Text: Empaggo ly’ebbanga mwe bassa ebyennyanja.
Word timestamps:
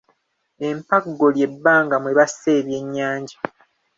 Empaggo 0.67 1.25
ly’ebbanga 1.35 1.95
mwe 2.01 2.11
bassa 2.17 2.49
ebyennyanja. 2.59 3.37